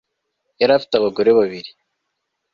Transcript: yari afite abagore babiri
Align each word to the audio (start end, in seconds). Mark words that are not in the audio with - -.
yari 0.59 0.73
afite 0.77 0.93
abagore 0.95 1.29
babiri 1.37 1.71